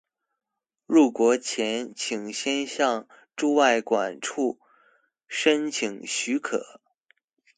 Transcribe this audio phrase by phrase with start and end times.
[0.87, 4.59] 入國前請先向駐外館處
[5.27, 6.81] 申請許可